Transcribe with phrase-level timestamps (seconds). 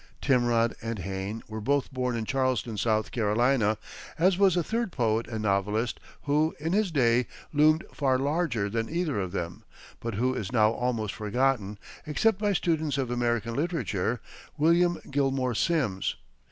[0.19, 3.77] Timrod and Hayne were both born at Charleston, South Carolina,
[4.17, 8.89] as was a third poet and novelist, who, in his day, loomed far larger than
[8.89, 9.63] either of them,
[9.99, 11.77] but who is now almost forgotten,
[12.07, 14.19] except by students of American literature
[14.57, 16.15] William Gilmore Simms.